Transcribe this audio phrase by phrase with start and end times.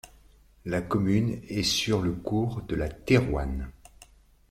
[0.65, 3.69] La commune est sur le cours de la Thérouanne.